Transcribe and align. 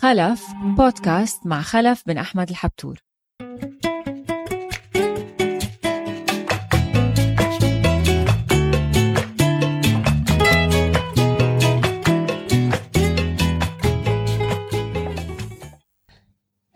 خلف 0.00 0.42
بودكاست 0.76 1.46
مع 1.46 1.62
خلف 1.62 2.02
بن 2.06 2.18
أحمد 2.18 2.50
الحبتور 2.50 2.98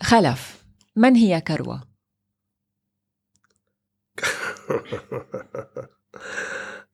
خلف 0.00 0.64
من 0.96 1.16
هي 1.16 1.40
كروة؟ 1.40 1.82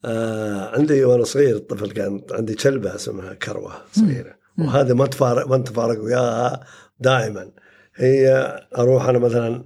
آه 0.04 0.76
عندي 0.76 1.04
وأنا 1.04 1.24
صغير 1.24 1.56
الطفل 1.56 1.90
كانت 1.90 2.32
عندي 2.32 2.54
كلبة 2.54 2.94
اسمها 2.94 3.34
كروة 3.34 3.84
صغيرة 3.92 4.39
وهذا 4.58 4.94
ما 4.94 5.06
تفارق 5.06 5.48
ما 5.48 5.56
نتفارق 5.56 6.02
وياها 6.04 6.60
دائما. 7.00 7.50
هي 7.94 8.56
أروح 8.78 9.08
أنا 9.08 9.18
مثلا 9.18 9.64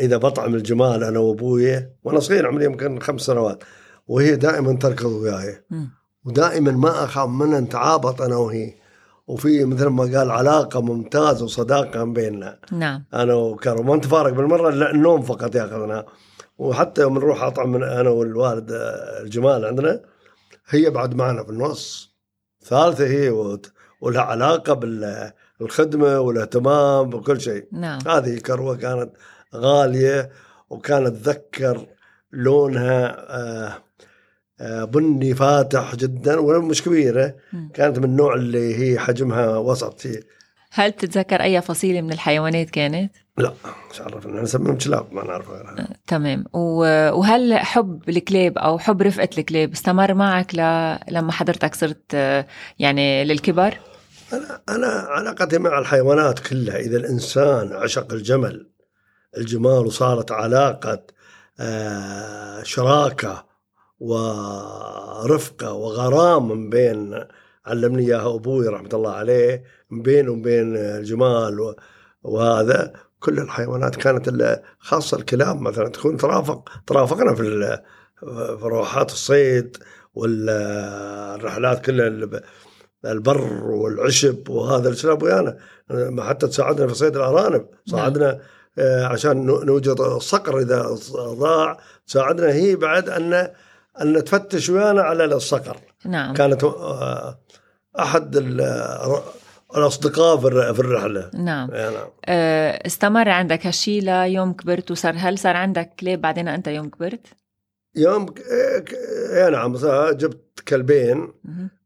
إذا 0.00 0.16
بطعم 0.16 0.54
الجمال 0.54 1.04
أنا 1.04 1.18
وأبوي 1.18 1.88
وأنا 2.04 2.20
صغير 2.20 2.46
عمري 2.46 2.64
يمكن 2.64 3.00
خمس 3.00 3.20
سنوات 3.20 3.64
وهي 4.08 4.36
دائما 4.36 4.72
تركض 4.72 5.06
وياي. 5.06 5.64
ودائما 6.24 6.72
ما 6.72 7.04
أخاف 7.04 7.28
منها 7.28 7.60
نتعابط 7.60 8.22
أنا 8.22 8.36
وهي. 8.36 8.74
وفي 9.26 9.64
مثل 9.64 9.86
ما 9.86 10.02
قال 10.02 10.30
علاقة 10.30 10.80
ممتازة 10.80 11.44
وصداقة 11.44 12.04
بيننا. 12.04 12.58
نعم. 12.72 13.04
أنا 13.14 13.34
وكرم. 13.34 13.86
ما 13.86 13.96
نتفارق 13.96 14.32
بالمرة 14.32 14.68
النوم 14.90 15.22
فقط 15.22 15.54
ياخذنا. 15.54 16.06
وحتى 16.58 17.02
يوم 17.02 17.14
نروح 17.14 17.42
أطعم 17.42 17.72
من 17.72 17.82
أنا 17.82 18.10
والوالد 18.10 18.72
آه، 18.72 19.22
الجمال 19.22 19.64
عندنا 19.64 20.00
هي 20.68 20.90
بعد 20.90 21.14
معنا 21.14 21.44
في 21.44 21.50
النص. 21.50 22.09
ثالثة 22.64 23.06
هي 23.06 23.28
ولها 24.00 24.22
علاقة 24.22 24.74
بالخدمة 25.60 26.20
والاهتمام 26.20 27.14
وكل 27.14 27.40
شيء. 27.40 27.66
نعم. 27.72 27.98
هذه 28.08 28.38
كروة 28.38 28.76
كانت 28.76 29.10
غالية 29.54 30.30
وكانت 30.70 31.16
تذكر 31.16 31.86
لونها 32.32 33.16
آه، 33.36 33.82
آه، 34.60 34.84
بني 34.84 35.34
فاتح 35.34 35.94
جدا 35.96 36.38
ومش 36.38 36.82
كبيرة. 36.82 37.34
كانت 37.74 37.98
من 37.98 38.04
النوع 38.04 38.34
اللي 38.34 38.74
هي 38.74 38.98
حجمها 38.98 39.56
وسط 39.56 40.00
هل 40.72 40.92
تتذكر 40.92 41.42
أي 41.42 41.62
فصيلة 41.62 42.00
من 42.00 42.12
الحيوانات 42.12 42.70
كانت؟ 42.70 43.14
لا 43.38 43.52
مش 43.92 44.00
عارف 44.00 44.26
أنا 44.26 44.42
نسميهم 44.42 44.78
كلاب 44.78 45.12
ما 45.12 45.24
نعرف 45.24 45.50
غيرها 45.50 45.80
آه، 45.80 45.96
تمام 46.06 46.44
وهل 46.52 47.58
حب 47.58 48.08
الكلاب 48.08 48.58
أو 48.58 48.78
حب 48.78 49.02
رفقة 49.02 49.28
الكلاب 49.38 49.72
استمر 49.72 50.14
معك 50.14 50.54
ل... 50.54 50.58
لما 51.14 51.32
حضرتك 51.32 51.74
صرت 51.74 52.14
آه، 52.14 52.46
يعني 52.78 53.24
للكبر؟ 53.24 53.78
أنا 54.32 54.60
أنا 54.68 54.86
علاقتي 54.86 55.58
مع 55.58 55.78
الحيوانات 55.78 56.38
كلها 56.38 56.76
إذا 56.76 56.96
الإنسان 56.96 57.72
عشق 57.72 58.12
الجمل 58.12 58.70
الجمال 59.36 59.86
وصارت 59.86 60.32
علاقة 60.32 61.02
آه 61.60 62.62
شراكة 62.62 63.46
ورفقة 64.00 65.72
وغرام 65.72 66.48
من 66.48 66.70
بين 66.70 67.24
علمني 67.66 68.06
إياها 68.06 68.34
أبوي 68.34 68.68
رحمة 68.68 68.88
الله 68.92 69.12
عليه 69.12 69.64
بينه 69.90 70.32
وبين 70.32 70.76
الجمال 70.76 71.74
وهذا 72.22 72.92
كل 73.20 73.38
الحيوانات 73.38 73.96
كانت 73.96 74.60
خاصة 74.78 75.16
الكلاب 75.16 75.60
مثلا 75.60 75.88
تكون 75.88 76.16
ترافق 76.16 76.68
ترافقنا 76.86 77.34
في 77.34 77.78
في 78.60 78.60
روحات 78.62 79.10
الصيد 79.10 79.76
والرحلات 80.14 81.84
كلها 81.84 82.40
البر 83.04 83.64
والعشب 83.64 84.48
وهذا 84.48 84.88
الكلاب 84.88 85.22
ويانا. 85.22 85.56
حتى 86.18 86.46
تساعدنا 86.46 86.86
في 86.86 86.94
صيد 86.94 87.16
الأرانب 87.16 87.66
ساعدنا 87.86 88.40
آه، 88.78 89.04
عشان 89.04 89.46
نوجد 89.46 90.00
الصقر 90.00 90.58
إذا 90.58 90.96
ضاع 91.16 91.78
تساعدنا 92.06 92.52
هي 92.52 92.76
بعد 92.76 93.08
ان 93.08 93.50
أن 94.00 94.24
تفتش 94.24 94.70
ويانا 94.70 95.02
على 95.02 95.24
الصقر. 95.24 95.76
نعم. 96.06 96.34
كانت 96.34 96.64
آه، 96.64 97.38
أحد 97.98 98.36
الأصدقاء 99.76 100.36
في 100.72 100.80
الرحلة. 100.80 101.30
نعم, 101.34 101.70
نعم. 101.70 101.92
آه، 102.24 102.86
استمر 102.86 103.28
عندك 103.28 103.66
هالشيء 103.66 104.02
ليوم 104.02 104.52
كبرت 104.52 104.90
وصار 104.90 105.14
هل 105.16 105.38
صار 105.38 105.56
عندك 105.56 105.90
كلاب 106.00 106.20
بعدين 106.20 106.48
أنت 106.48 106.68
يوم 106.68 106.88
كبرت؟ 106.88 107.26
يوم 107.96 108.26
اي 109.32 109.50
نعم 109.50 109.76
جبت 110.10 110.60
كلبين 110.68 111.28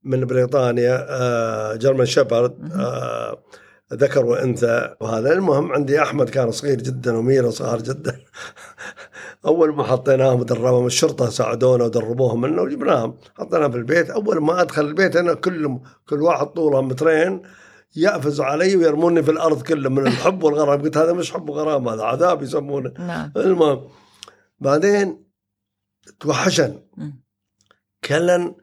من 0.05 0.25
بريطانيا 0.25 1.07
جرمان 1.77 2.07
شيبرد 2.07 2.73
ذكر 3.93 4.27
وأنثى 4.27 4.95
وهذا. 5.01 5.33
المهم 5.33 5.73
عندي 5.73 6.03
أحمد 6.03 6.29
كان 6.29 6.51
صغير 6.51 6.83
جدا 6.83 7.17
وميرا 7.17 7.51
صغار 7.51 7.83
جدا. 7.83 8.17
أول 9.47 9.75
ما 9.75 9.83
حطيناهم 9.83 10.41
ودربهم 10.41 10.87
الشرطة 10.87 11.31
ساعدونا 11.31 11.85
ودربوهم 11.85 12.41
منا 12.41 12.63
وجبناهم. 12.63 13.17
حطيناهم 13.35 13.71
في 13.71 13.77
البيت. 13.77 14.11
أول 14.11 14.43
ما 14.43 14.61
أدخل 14.63 14.85
البيت 14.85 15.17
أنا 15.17 15.35
كل 15.35 15.79
كل 16.09 16.23
واحد 16.23 16.47
طوله 16.47 16.81
مترين. 16.81 17.43
يقفز 17.97 18.41
علي 18.41 18.77
ويرموني 18.77 19.23
في 19.23 19.31
الأرض 19.31 19.63
كله 19.63 19.91
من 19.91 20.07
الحب 20.07 20.43
والغرام. 20.43 20.83
قلت 20.83 20.97
هذا 20.97 21.13
مش 21.13 21.33
حب 21.33 21.49
وغرام 21.49 21.89
هذا 21.89 22.03
عذاب 22.03 22.43
يسمونه. 22.43 22.93
نعم. 22.99 23.33
المهم 23.37 23.89
بعدين 24.59 25.25
توحشن. 26.21 26.81
كلن 28.05 28.55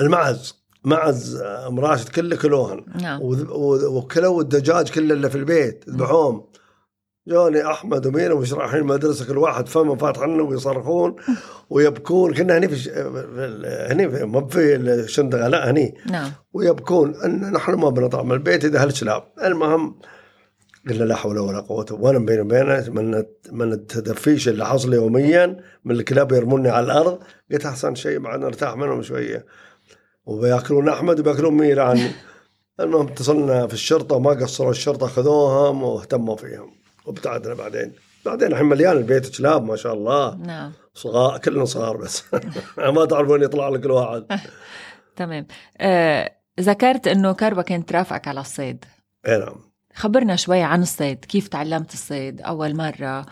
المعز 0.00 0.64
معز 0.84 1.36
ام 1.42 1.80
راشد 1.80 2.08
كله 2.08 2.36
كلوهن. 2.36 2.84
نعم. 3.00 3.20
وكلوا 3.22 4.40
الدجاج 4.40 4.90
كله 4.90 5.14
اللي 5.14 5.30
في 5.30 5.38
البيت 5.38 5.88
ذبحوهم. 5.88 6.49
جوني 7.28 7.66
أحمد 7.66 8.06
ومينا 8.06 8.34
وش 8.34 8.52
رايحين 8.52 8.80
المدرسة 8.80 9.26
كل 9.26 9.38
واحد 9.38 9.68
فمه 9.68 9.96
فاتح 9.96 10.20
عنه 10.20 10.42
ويصرخون 10.42 11.16
ويبكون. 11.70 12.34
كنا 12.34 12.58
هني 12.58 12.68
في 12.68 12.90
هني 13.90 14.10
في 14.10 14.24
ما 14.24 14.46
في 14.46 14.76
الشندقه 14.76 15.48
لا 15.48 15.70
هني. 15.70 15.94
نعم. 16.06 16.32
ويبكون. 16.52 17.14
ان 17.14 17.52
نحن 17.52 17.74
ما 17.74 17.90
بنطلع 17.90 18.22
من 18.22 18.32
البيت 18.32 18.64
إذا 18.64 18.82
هالكلاب 18.82 19.22
المهم 19.44 19.98
قلنا 20.88 21.04
لا 21.04 21.14
حول 21.14 21.38
ولا 21.38 21.60
قوة 21.60 21.86
وأنا 21.90 22.18
بيني 22.18 22.40
وبينه. 22.40 22.90
من 22.90 23.24
من 23.52 23.72
التدفيش 23.72 24.48
اللي 24.48 24.66
حصل 24.66 24.94
يوميا 24.94 25.56
من 25.84 25.94
الكلاب 25.94 26.32
يرموني 26.32 26.68
على 26.68 26.86
الأرض. 26.86 27.18
قلت 27.52 27.66
أحسن 27.66 27.94
شيء 27.94 28.18
بعد 28.18 28.40
نرتاح 28.40 28.76
منهم 28.76 29.02
شوية. 29.02 29.46
وبيأكلون 30.26 30.88
أحمد 30.88 31.20
وبيأكلون 31.20 31.54
ميرا 31.54 31.82
عني 31.82 32.10
المهم 32.80 33.06
اتصلنا 33.06 33.66
في 33.66 33.74
الشرطة 33.74 34.16
وما 34.16 34.30
قصروا 34.30 34.70
الشرطة 34.70 35.06
خذوهم 35.06 35.82
واهتموا 35.82 36.36
فيهم. 36.36 36.79
وابتعدنا 37.10 37.54
بعدين. 37.54 37.92
بعدين 38.26 38.52
الحين 38.52 38.66
مليان 38.66 38.96
البيت 38.96 39.38
كلاب 39.38 39.64
ما 39.64 39.76
شاء 39.76 39.94
الله. 39.94 40.36
نعم. 40.36 40.72
صغار 40.94 41.38
كلنا 41.38 41.64
صغار 41.64 41.96
بس. 41.96 42.24
ما 42.96 43.04
تعرفون 43.04 43.42
يطلع 43.42 43.68
لك 43.68 43.86
الواحد 43.86 44.24
تمام. 45.16 45.46
آه، 45.78 46.32
ذكرت 46.60 47.06
إنه 47.06 47.32
كربة 47.32 47.62
كانت 47.62 47.88
ترافقك 47.88 48.28
على 48.28 48.40
الصيد. 48.40 48.84
اي 49.28 49.38
نعم. 49.38 49.56
خبرنا 49.94 50.36
شوي 50.36 50.62
عن 50.62 50.82
الصيد 50.82 51.24
كيف 51.24 51.48
تعلمت 51.48 51.92
الصيد 51.92 52.40
أول 52.40 52.76
مرة؟ 52.76 53.26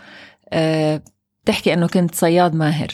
أه 0.53 1.03
بتحكي 1.45 1.75
إنه 1.75 1.87
كنت 1.87 2.15
صياد 2.15 2.55
ماهر. 2.55 2.89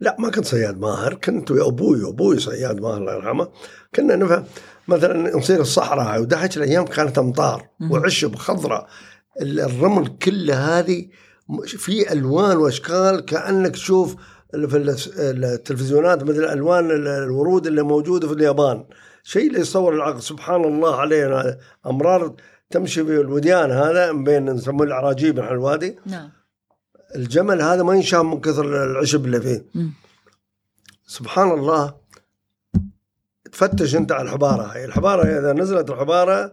لا 0.00 0.16
ما 0.18 0.30
كنت 0.30 0.44
صياد 0.44 0.80
ماهر 0.80 1.14
كنت 1.14 1.50
ويا 1.50 1.68
أبوي 1.68 2.08
أبوي 2.08 2.38
صياد 2.38 2.80
ماهر 2.80 2.96
الله 2.96 3.14
يرحمه. 3.14 3.48
كنا 3.94 4.16
نفهم 4.16 4.44
مثلا 4.88 5.36
نصير 5.36 5.60
الصحراء 5.60 6.20
ودحش 6.20 6.56
الأيام 6.56 6.84
كانت 6.84 7.18
أمطار 7.18 7.68
وعشب 7.90 8.34
خضراء. 8.34 8.88
الرمل 9.40 10.18
كله 10.18 10.78
هذه 10.78 11.08
في 11.66 12.12
ألوان 12.12 12.56
وأشكال 12.56 13.24
كأنك 13.24 13.70
تشوف 13.70 14.16
في 14.52 14.76
التلفزيونات 15.18 16.22
مثل 16.22 16.44
ألوان 16.44 16.90
الورود 16.90 17.66
اللي 17.66 17.82
موجودة 17.82 18.28
في 18.28 18.34
اليابان. 18.34 18.84
شيء 19.22 19.48
اللي 19.48 19.60
يصور 19.60 19.94
العقل. 19.94 20.22
سبحان 20.22 20.64
الله 20.64 20.96
علينا 20.96 21.58
أمرار 21.86 22.34
تمشي 22.70 23.04
في 23.04 23.20
الوديان 23.20 23.70
هذا 23.70 24.12
بين 24.12 24.44
نسميه 24.44 24.84
العراجيب 24.84 25.38
نحن 25.38 25.52
الوادي. 25.52 25.98
نعم. 26.06 26.30
الجمل 27.16 27.62
هذا 27.62 27.82
ما 27.82 27.94
ينشام 27.94 28.30
من 28.30 28.40
كثر 28.40 28.84
العشب 28.84 29.24
اللي 29.24 29.40
فيه. 29.40 29.64
م. 29.74 29.88
سبحان 31.06 31.50
الله. 31.50 31.94
تفتش 33.52 33.96
أنت 33.96 34.12
على 34.12 34.22
الحبارة 34.22 34.62
هاي. 34.62 34.84
الحبارة 34.84 35.38
إذا 35.38 35.52
نزلت 35.52 35.90
الحبارة 35.90 36.52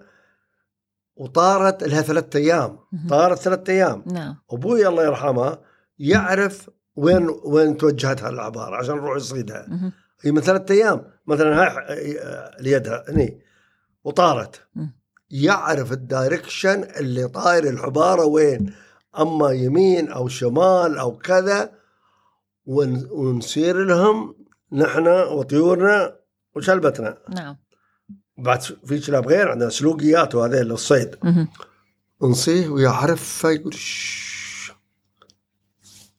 وطارت 1.19 1.83
لها 1.83 2.01
ثلاثة 2.01 2.39
أيام. 2.39 2.79
طارت 3.09 3.39
ثلاثة 3.39 3.73
أيام. 3.73 4.03
نعم. 4.05 4.35
أبوي 4.51 4.87
الله 4.87 5.03
يرحمه 5.03 5.57
يعرف 5.99 6.69
وين 6.95 7.29
وين 7.43 7.77
توجهتها 7.77 8.29
الحباره 8.29 8.75
عشان 8.75 8.95
نروح 8.95 9.17
يصيدها. 9.17 9.91
هي 10.21 10.31
من 10.31 10.41
ثلاثة 10.41 10.73
أيام. 10.73 11.03
مثلا 11.27 11.63
هاي 11.63 12.19
اليدها 12.59 13.05
هني. 13.09 13.41
وطارت. 14.03 14.61
يعرف 15.29 15.91
ال 15.91 16.01
direction 16.01 16.83
اللي 16.83 17.27
طاير 17.27 17.63
الحبارة 17.63 18.25
وين. 18.25 18.73
أما 19.19 19.51
يمين 19.51 20.11
أو 20.11 20.27
شمال 20.27 20.97
أو 20.97 21.17
كذا 21.17 21.71
ونسير 22.65 23.85
لهم 23.85 24.35
نحن 24.71 25.07
وطيورنا 25.07 26.15
وشلبتنا. 26.55 27.17
نعم. 27.29 27.57
بعد 28.39 28.61
في 28.61 28.99
كلاب 28.99 29.27
غير 29.27 29.51
عندنا 29.51 29.69
سلوقيات 29.69 30.35
وهذا 30.35 30.63
للصيد. 30.63 31.15
نصيه 32.21 32.67
ويعرف 32.67 33.23
فيقول. 33.23 33.75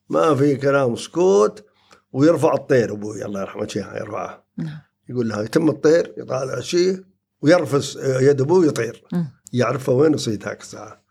ما 0.08 0.34
في 0.34 0.56
كلام 0.56 0.96
سكوت 0.96 1.64
ويرفع 2.12 2.55
الطير 2.55 2.93
أبوي 2.93 3.25
الله 3.25 3.40
يرحمه 3.40 3.67
شيخ 3.67 3.87
يرفعه 3.87 4.44
نعم 4.56 4.78
يقول 5.08 5.28
لها 5.28 5.43
يتم 5.43 5.69
الطير 5.69 6.14
يطالع 6.19 6.61
شيء 6.61 7.05
ويرفس 7.43 7.96
يد 7.96 8.40
ابوه 8.40 8.66
يطير. 8.66 9.05
يعرفه 9.52 9.93
وين 9.93 10.14
يصيد 10.14 10.49
هاك 10.49 10.61
الساعة 10.61 11.02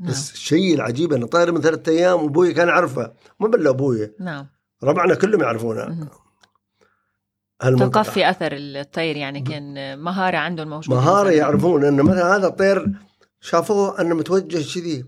نعم. 0.00 0.10
بس 0.10 0.32
الشيء 0.32 0.74
العجيب 0.74 1.12
انه 1.12 1.26
طاير 1.26 1.52
من 1.52 1.60
ثلاثة 1.60 1.92
أيام 1.92 2.22
وابوي 2.22 2.52
كان 2.52 2.68
يعرفه 2.68 3.12
مو 3.40 3.48
بلا 3.48 3.70
أبوي 3.70 4.14
نعم 4.20 4.46
ربعنا 4.82 5.14
كلهم 5.14 5.40
يعرفونه. 5.40 6.08
هالمنطقة. 7.62 8.02
تقفي 8.02 8.30
أثر 8.30 8.50
الطير 8.52 9.16
يعني 9.16 9.40
كان 9.40 9.98
مهارة 9.98 10.36
عندهم 10.36 10.68
موجودة 10.68 10.96
مهارة. 10.96 11.30
يعرفون 11.30 11.84
إن 11.84 12.02
مثلا 12.02 12.36
هذا 12.36 12.46
الطير 12.46 12.86
شافوه 13.40 14.00
إنه 14.00 14.14
متوجه 14.14 14.74
كذي 14.74 15.04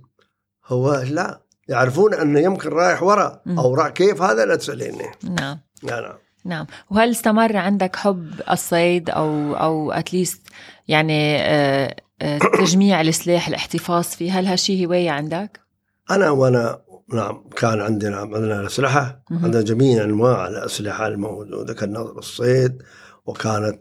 هو 0.66 1.04
لا 1.10 1.40
يعرفون 1.68 2.14
إنه 2.14 2.40
يمكن 2.40 2.68
رايح 2.70 3.02
ورا. 3.02 3.40
أو 3.48 3.74
راح 3.74 3.88
كيف 3.88 4.22
هذا 4.22 4.44
لا 4.44 4.56
تساليني 4.56 5.10
نعم 5.22 5.58
لا 5.82 6.18
نعم 6.44 6.66
وهل 6.90 7.10
استمر 7.10 7.56
عندك 7.56 7.96
حب 7.96 8.40
الصيد 8.50 9.10
أو 9.10 9.54
أو 9.54 9.92
اتليست 9.92 10.48
يعني 10.88 11.36
آه، 11.40 11.96
آه، 12.22 12.38
تجميع 12.38 13.00
السلاح 13.00 13.48
الاحتفاظ 13.48 14.04
فيه 14.04 14.38
هل 14.38 14.46
هالشي 14.46 14.86
هواية 14.86 15.10
عندك؟ 15.10 15.60
أنا 16.10 16.30
وأنا 16.30 16.78
نعم 17.12 17.48
كان 17.56 17.80
عندنا 17.80 18.16
عندنا 18.16 18.60
الاسلحه 18.60 19.22
مهم. 19.30 19.44
عندنا 19.44 19.62
جميع 19.62 20.04
أنواع 20.04 20.48
الأسلحة 20.48 21.06
الموجودة. 21.06 21.74
كان 21.74 21.92
نظر 21.92 22.18
الصيد 22.18 22.82
وكانت 23.26 23.80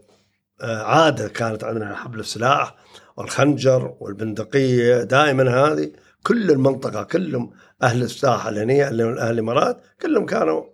آه، 0.60 0.82
عادة 0.82 1.28
كانت 1.28 1.64
عندنا 1.64 1.94
حبل 1.94 2.20
السلاح 2.20 2.76
والخنجر 3.16 3.94
والبندقية. 4.00 5.02
دائما 5.02 5.42
هذه 5.42 5.92
كل 6.26 6.50
المنطقة 6.50 7.02
كلهم 7.02 7.52
أهل 7.82 8.02
الساحل 8.02 8.58
هنا 8.58 8.88
أهل 8.88 9.00
الإمارات 9.32 9.80
كلهم 10.02 10.26
كانوا 10.26 10.64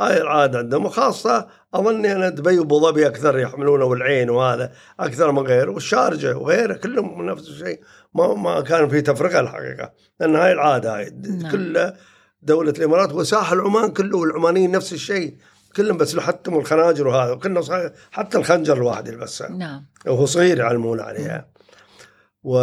هاي 0.00 0.20
العادة 0.20 0.58
عندهم 0.58 0.86
وخاصة 0.86 1.48
اظني 1.74 2.12
أنا 2.12 2.28
دبي 2.28 2.58
وأبو 2.58 2.80
ظبي 2.80 3.06
أكثر 3.06 3.38
يحملونه 3.38 3.84
والعين 3.84 4.30
وهذا 4.30 4.72
أكثر 5.00 5.32
من 5.32 5.46
غيره 5.46 5.70
والشارجة 5.70 6.36
وغيره 6.36 6.74
كلهم 6.74 7.26
نفس 7.26 7.48
الشيء. 7.48 7.80
ما 8.14 8.34
ما 8.34 8.60
كان 8.60 8.88
في 8.88 9.00
تفرقة 9.00 9.40
الحقيقة 9.40 9.92
لأن 10.20 10.36
هاي 10.36 10.52
العادة 10.52 10.96
هاي. 10.96 11.10
نعم. 11.10 11.52
كل 11.52 11.92
دولة 12.42 12.70
الإمارات 12.70 13.12
وساحل 13.12 13.60
عمان 13.60 13.90
كله 13.90 14.18
والعمانيين 14.18 14.70
نفس 14.70 14.92
الشيء. 14.92 15.36
كلهم 15.76 15.96
بس 15.96 16.18
حتى 16.18 16.50
الخناجر 16.50 17.08
وهذا 17.08 17.34
كلنا 17.34 17.60
صغير 17.60 17.92
حتى 18.10 18.38
الخنجر 18.38 18.76
الواحد 18.76 19.08
يلبسه 19.08 19.48
نعم. 19.48 19.86
وهو 20.06 20.26
صغير 20.26 20.58
يعلمون 20.58 21.00
عليها. 21.00 21.48
و 22.42 22.56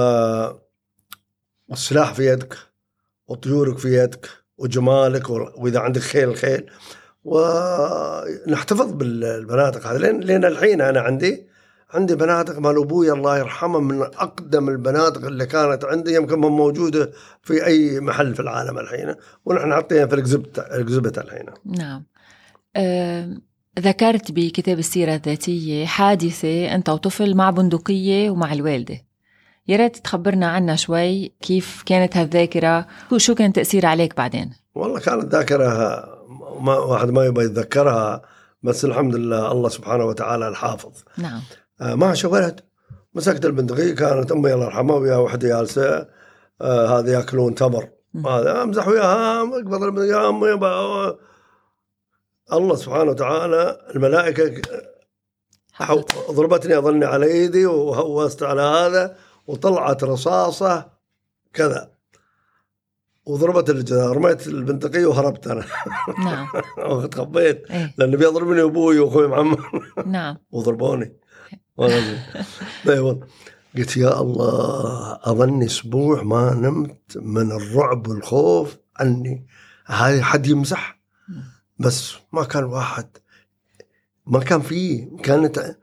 والسلاح 1.69 2.13
في 2.13 2.25
يدك 2.25 2.57
وطيورك 3.27 3.77
في 3.77 4.03
يدك 4.03 4.29
وجمالك 4.57 5.29
وإذا 5.29 5.79
عندك 5.79 6.01
خيل 6.01 6.35
خيل. 6.35 6.69
ونحتفظ 7.27 8.91
بالبنادق 8.91 9.87
هذه. 9.87 9.97
لين 9.97 10.19
لين 10.19 10.45
الحين 10.45 10.81
أنا 10.81 10.99
عندي 10.99 11.47
عندي 11.93 12.15
بنادق 12.15 12.59
مال 12.59 12.77
أبوي 12.77 13.11
الله 13.11 13.37
يرحمه 13.37 13.79
من 13.79 14.01
أقدم 14.01 14.69
البنادق 14.69 15.25
اللي 15.25 15.45
كانت 15.45 15.85
عندي 15.85 16.15
يمكن 16.15 16.39
ما 16.39 16.49
موجودة 16.49 17.11
في 17.41 17.65
أي 17.65 17.99
محل 17.99 18.35
في 18.35 18.39
العالم 18.39 18.79
الحين 18.79 19.15
ونحن 19.45 19.73
حاطينها 19.73 20.05
في 20.05 20.15
الاكزبت 20.15 21.17
الحين. 21.17 21.45
نعم. 21.65 22.03
آم، 22.77 23.41
ذكرت 23.79 24.31
بكتاب 24.31 24.79
السيرة 24.79 25.15
الذاتية 25.15 25.85
حادثة 25.85 26.75
أنت 26.75 26.89
وطفل 26.89 27.35
مع 27.35 27.49
بندقية 27.49 28.29
ومع 28.29 28.53
الوالدة. 28.53 28.97
يا 29.67 29.77
ريت 29.77 29.97
تخبرنا 29.97 30.47
عنها 30.47 30.75
شوي 30.75 31.31
كيف 31.41 31.83
كانت 31.85 32.17
هالذاكرة؟ 32.17 32.87
وشو 33.11 33.35
كان 33.35 33.53
تأثير 33.53 33.85
عليك 33.85 34.17
بعدين؟ 34.17 34.53
والله 34.75 34.99
كانت 34.99 35.35
ذاكرة 35.35 36.16
ما 36.59 36.77
واحد 36.77 37.09
ما 37.09 37.25
يبغى 37.25 37.45
يتذكرها 37.45 38.21
بس 38.63 38.85
الحمد 38.85 39.15
لله 39.15 39.51
الله 39.51 39.69
سبحانه 39.69 40.05
وتعالى 40.05 40.47
الحافظ. 40.47 40.91
نعم. 41.17 41.41
آه 41.81 41.95
ما 41.95 42.13
شو 42.13 42.29
ولد 42.33 42.61
مسكت 43.13 43.45
البندقية 43.45 43.95
كانت 43.95 44.31
أمي 44.31 44.53
الله 44.53 44.65
يرحمها 44.65 44.95
ويا 44.95 45.15
وحدة 45.15 45.47
جالسة 45.47 46.07
آه 46.61 46.99
هذا 46.99 47.11
يأكلون 47.13 47.55
تمر. 47.55 47.89
هذا 48.25 48.63
أمزح 48.63 48.87
وياها 48.87 49.41
اقبض 49.41 50.03
يا 50.03 50.29
أمي 50.29 50.51
الله 52.53 52.75
سبحانه 52.75 53.11
وتعالى 53.11 53.87
الملائكة. 53.95 54.61
حو- 55.73 56.03
ضربتني 56.31 56.77
أظني 56.77 57.05
على 57.05 57.25
إيدي 57.25 57.65
وهوست 57.65 58.43
على 58.43 58.61
هذا 58.61 59.15
وطلعت 59.47 60.03
رصاصة 60.03 60.89
كذا. 61.53 61.96
وضربت 63.27 63.69
الجدار 63.69 64.17
رميت 64.17 64.47
البندقية 64.47 65.05
وهربت 65.05 65.47
أنا. 65.47 65.65
نعم. 66.25 66.47
وتخبيت 66.91 67.71
إيه. 67.71 67.93
لأن 67.97 68.15
بيضربني 68.15 68.61
أبوي 68.61 68.99
وأخوي 68.99 69.27
محمد 69.27 69.57
نعم. 70.15 70.37
وضربوني. 70.51 71.13
أيوه 72.89 73.27
قلت 73.77 73.97
يا 73.97 74.21
الله 74.21 75.19
أظني 75.23 75.65
أسبوع 75.65 76.23
ما 76.23 76.53
نمت 76.53 77.17
من 77.17 77.51
الرعب 77.51 78.07
والخوف 78.07 78.77
عني. 78.99 79.47
هاي 79.87 80.21
حد 80.23 80.47
يمزح؟ 80.47 80.99
بس 81.79 82.13
ما 82.33 82.43
كان 82.43 82.63
واحد. 82.63 83.17
ما 84.25 84.39
كان 84.39 84.61
فيه. 84.61 85.17
كانت 85.23 85.77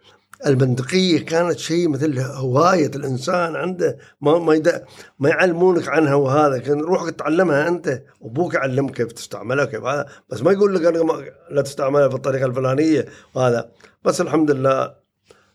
البندقية 0.46 1.24
كانت 1.24 1.58
شيء 1.58 1.88
مثل 1.88 2.18
هواية 2.20 2.90
الإنسان 2.94 3.56
عنده. 3.56 3.98
ما 4.20 4.38
ما 4.38 4.54
يد... 4.54 4.82
ما 5.18 5.28
يعلمونك 5.28 5.88
عنها 5.88 6.14
وهذا. 6.14 6.58
كان 6.58 6.80
روحك 6.80 7.14
تتعلمها 7.14 7.68
أنت 7.68 8.02
وأبوك 8.20 8.54
يعلمك 8.54 8.94
كيف 8.94 9.12
تستعملها 9.12 9.64
كيف 9.64 9.84
هذا. 9.84 10.06
بس 10.28 10.42
ما 10.42 10.52
يقول 10.52 10.74
لك 10.74 10.84
أنا 10.84 11.02
ما... 11.02 11.24
لا 11.50 11.62
تستعملها 11.62 12.06
بالطريقة 12.06 12.46
الفلانية 12.46 13.06
وهذا. 13.34 13.70
بس 14.04 14.20
الحمد 14.20 14.50
لله 14.50 14.94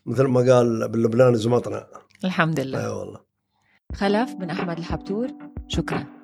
مثل 0.05 0.23
ما 0.23 0.53
قال 0.53 0.89
باللبناني 0.89 1.37
زمطنا. 1.37 1.87
الحمد 2.25 2.59
لله. 2.59 2.85
أي 2.85 2.87
والله. 2.87 3.19
خلف 3.95 4.33
بن 4.33 4.49
أحمد 4.49 4.77
الحبتور. 4.77 5.27
شكرا. 5.67 6.18